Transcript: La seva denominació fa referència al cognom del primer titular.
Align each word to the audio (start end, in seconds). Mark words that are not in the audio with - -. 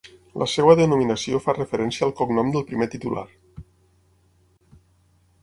La 0.43 0.45
seva 0.51 0.75
denominació 0.79 1.41
fa 1.43 1.55
referència 1.57 2.05
al 2.07 2.15
cognom 2.23 2.49
del 2.57 2.67
primer 2.71 2.89
titular. 2.95 3.27